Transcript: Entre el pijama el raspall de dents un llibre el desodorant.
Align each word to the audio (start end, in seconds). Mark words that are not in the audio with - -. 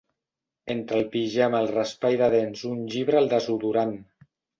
Entre 0.75 0.95
el 0.99 1.03
pijama 1.15 1.59
el 1.65 1.69
raspall 1.75 2.17
de 2.21 2.29
dents 2.37 2.63
un 2.71 2.79
llibre 2.95 3.21
el 3.21 3.29
desodorant. 3.35 3.95